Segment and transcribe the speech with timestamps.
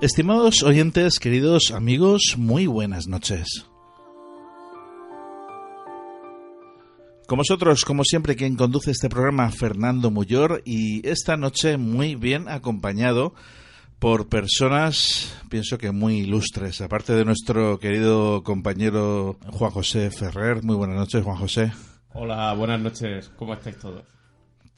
[0.00, 3.66] Estimados oyentes, queridos amigos, muy buenas noches.
[7.26, 12.48] Con vosotros, como siempre, quien conduce este programa, Fernando Muyor, y esta noche muy bien
[12.48, 13.34] acompañado
[13.98, 20.62] por personas, pienso que muy ilustres, aparte de nuestro querido compañero Juan José Ferrer.
[20.62, 21.74] Muy buenas noches, Juan José.
[22.14, 24.19] Hola, buenas noches, ¿cómo estáis todos?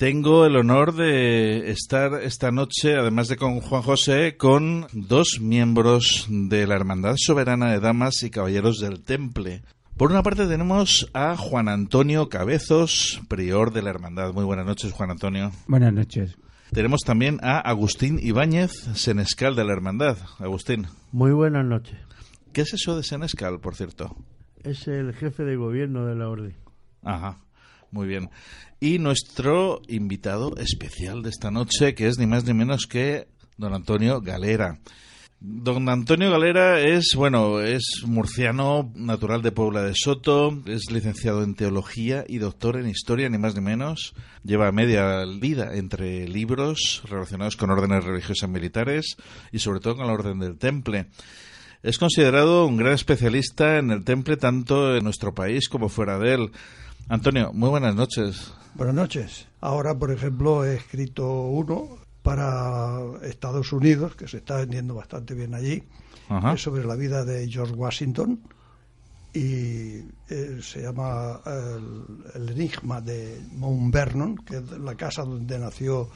[0.02, 6.26] Tengo el honor de estar esta noche, además de con Juan José, con dos miembros
[6.28, 9.62] de la Hermandad Soberana de Damas y Caballeros del Temple.
[9.96, 14.32] Por una parte tenemos a Juan Antonio Cabezos, prior de la Hermandad.
[14.32, 15.52] Muy buenas noches, Juan Antonio.
[15.68, 16.36] Buenas noches.
[16.72, 20.18] Tenemos también a Agustín Ibáñez, senescal de la Hermandad.
[20.40, 20.88] Agustín.
[21.12, 22.00] Muy buenas noches.
[22.52, 24.16] ¿Qué es eso de senescal, por cierto?
[24.64, 26.56] Es el jefe de gobierno de la orden.
[27.04, 27.38] Ajá.
[27.92, 28.30] Muy bien.
[28.80, 33.74] Y nuestro invitado especial de esta noche, que es ni más ni menos que don
[33.74, 34.80] Antonio Galera.
[35.40, 41.54] Don Antonio Galera es, bueno, es murciano, natural de Puebla de Soto, es licenciado en
[41.54, 44.14] teología y doctor en historia, ni más ni menos.
[44.42, 49.16] Lleva media vida entre libros relacionados con órdenes religiosas militares
[49.50, 51.08] y sobre todo con la orden del Temple.
[51.82, 56.34] Es considerado un gran especialista en el Temple tanto en nuestro país como fuera de
[56.34, 56.52] él.
[57.08, 58.52] Antonio, muy buenas noches.
[58.74, 59.48] Buenas noches.
[59.60, 65.54] Ahora, por ejemplo, he escrito uno para Estados Unidos, que se está vendiendo bastante bien
[65.54, 65.82] allí,
[66.54, 68.40] es sobre la vida de George Washington
[69.34, 71.40] y eh, se llama
[72.34, 76.08] el, Enigma de Mount Vernon, que es la casa donde nació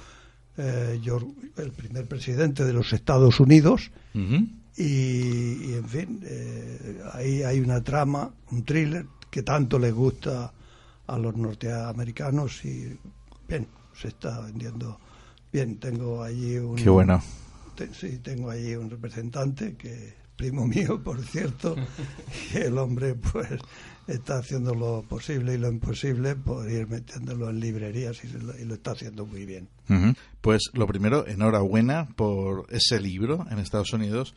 [0.56, 3.90] eh, George, el primer presidente de los Estados Unidos.
[4.14, 10.52] y, en fin, eh, ahí hay una trama, un thriller que tanto le gusta
[11.06, 12.98] a los norteamericanos y
[13.48, 14.98] bien, se está vendiendo
[15.52, 15.78] bien.
[15.78, 16.76] Tengo allí un...
[16.76, 17.22] Qué bueno.
[17.92, 21.74] sí, tengo allí un representante que primo mío, por cierto,
[22.54, 23.58] y el hombre pues
[24.06, 28.64] está haciendo lo posible y lo imposible por ir metiéndolo en librerías y lo, y
[28.64, 29.68] lo está haciendo muy bien.
[30.40, 34.34] Pues lo primero, enhorabuena por ese libro en Estados Unidos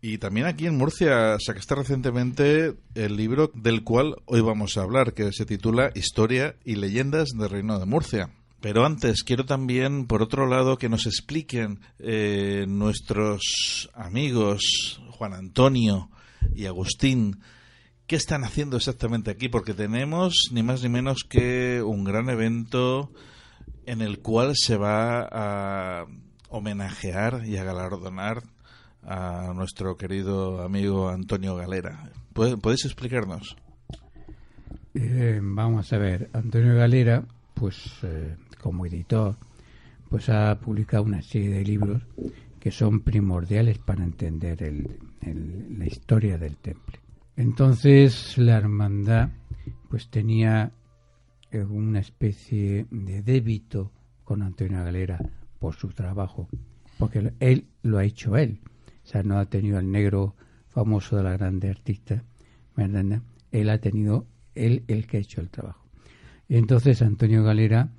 [0.00, 5.14] y también aquí en Murcia sacaste recientemente el libro del cual hoy vamos a hablar,
[5.14, 8.30] que se titula Historia y leyendas del Reino de Murcia.
[8.60, 16.10] Pero antes quiero también, por otro lado, que nos expliquen eh, nuestros amigos Juan Antonio
[16.54, 17.40] y Agustín
[18.06, 23.10] qué están haciendo exactamente aquí, porque tenemos ni más ni menos que un gran evento
[23.84, 26.06] en el cual se va a
[26.48, 28.42] homenajear y a galardonar
[29.06, 32.10] a nuestro querido amigo Antonio Galera.
[32.32, 33.56] ¿Podéis explicarnos?
[34.94, 37.24] Eh, vamos a ver, Antonio Galera,
[37.54, 39.36] pues eh, como editor,
[40.08, 42.02] pues ha publicado una serie de libros
[42.58, 44.72] que son primordiales para entender
[45.22, 46.98] la historia del temple.
[47.36, 49.28] Entonces la hermandad
[49.88, 50.72] pues tenía
[51.50, 53.92] eh, una especie de débito
[54.24, 55.18] con Antonio Galera
[55.58, 56.48] por su trabajo,
[56.98, 58.58] porque él lo ha hecho él.
[59.06, 60.34] O sea, no ha tenido el negro
[60.66, 62.24] famoso de la grande artista,
[62.74, 63.22] ¿verdad?
[63.52, 64.26] Él ha tenido,
[64.56, 65.86] él el que ha hecho el trabajo.
[66.48, 67.90] Y entonces Antonio Galera,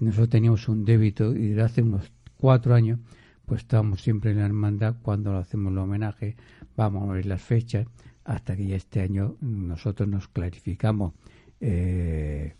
[0.00, 2.98] nosotros teníamos un débito y desde hace unos cuatro años,
[3.46, 6.34] pues estábamos siempre en la hermandad cuando hacemos el homenaje,
[6.76, 7.86] vamos a ver las fechas,
[8.24, 11.14] hasta que ya este año nosotros nos clarificamos
[11.60, 12.56] eh,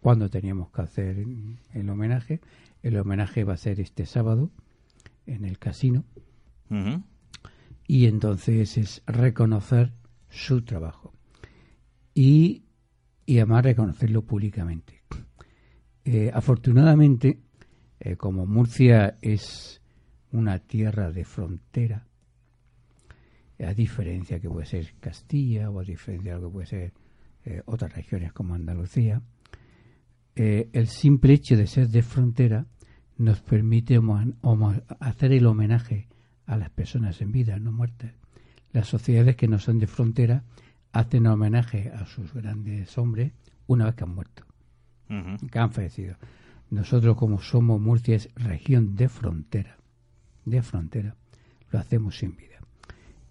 [0.00, 1.26] cuándo teníamos que hacer
[1.74, 2.40] el homenaje.
[2.84, 4.50] El homenaje va a ser este sábado
[5.26, 6.04] en el casino.
[7.86, 9.92] Y entonces es reconocer
[10.28, 11.12] su trabajo.
[12.14, 12.64] Y,
[13.24, 15.02] y además reconocerlo públicamente.
[16.04, 17.38] Eh, afortunadamente,
[18.00, 19.82] eh, como Murcia es
[20.32, 22.06] una tierra de frontera,
[23.58, 26.92] a diferencia que puede ser Castilla o a diferencia de lo que puede ser
[27.44, 29.20] eh, otras regiones como Andalucía,
[30.34, 32.64] el simple hecho de ser de frontera
[33.16, 34.00] nos permite
[35.00, 36.08] hacer el homenaje
[36.48, 38.12] a las personas en vida, no muertas.
[38.72, 40.42] Las sociedades que no son de frontera
[40.92, 43.32] hacen homenaje a sus grandes hombres
[43.66, 44.44] una vez que han muerto,
[45.06, 46.16] que han fallecido.
[46.70, 49.76] Nosotros, como somos Murcia, es región de frontera,
[50.44, 51.14] de frontera,
[51.70, 52.58] lo hacemos sin vida.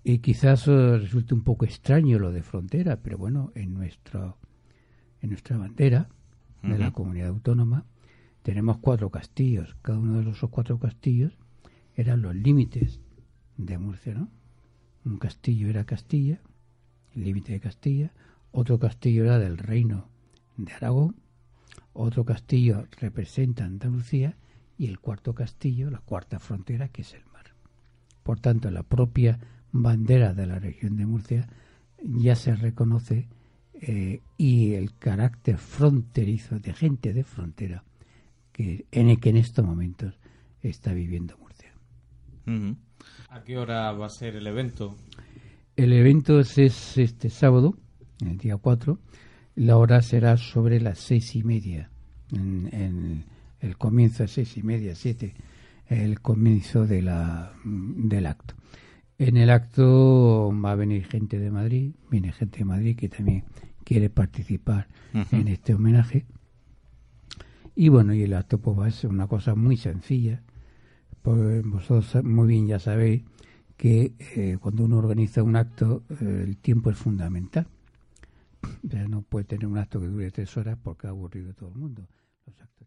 [0.04, 4.38] Y quizás eh, resulte un poco extraño lo de frontera, pero bueno, en, nuestro,
[5.22, 6.08] en nuestra bandera
[6.62, 7.86] de la comunidad autónoma
[8.44, 9.76] tenemos cuatro castillos.
[9.82, 11.34] Cada uno de esos cuatro castillos
[11.96, 13.00] eran los límites
[13.58, 14.30] de Murcia, ¿no?
[15.06, 16.40] Un castillo era Castilla,
[17.16, 18.12] el límite de Castilla,
[18.52, 20.08] otro castillo era del reino
[20.58, 21.16] de Aragón,
[21.94, 24.36] otro castillo representa Andalucía
[24.78, 27.54] y el cuarto castillo, la cuarta frontera, que es el mar.
[28.24, 29.40] Por tanto, la propia
[29.72, 31.48] bandera de la región de Murcia
[32.04, 33.28] ya se reconoce
[33.74, 37.84] eh, y el carácter fronterizo de gente de frontera
[38.52, 40.18] que en que en estos momentos
[40.62, 41.74] está viviendo Murcia.
[43.30, 44.96] ¿A qué hora va a ser el evento?
[45.76, 47.76] El evento es, este sábado,
[48.22, 48.98] el día 4.
[49.56, 51.90] La hora será sobre las seis y media.
[52.32, 53.24] En,
[53.60, 55.34] el comienzo a seis y media, siete,
[55.88, 58.56] el comienzo de la, del acto.
[59.20, 63.44] En el acto va a venir gente de Madrid, viene gente de Madrid que también
[63.84, 64.88] quiere participar
[65.32, 66.26] en este homenaje.
[67.76, 70.42] Y bueno, y el acto pues va a ser una cosa muy sencilla,
[71.28, 73.22] pues vosotros muy bien ya sabéis
[73.76, 77.68] que eh, cuando uno organiza un acto eh, el tiempo es fundamental.
[78.96, 81.76] O no puede tener un acto que dure tres horas porque ha aburrido todo el
[81.76, 82.08] mundo.
[82.46, 82.87] Los actos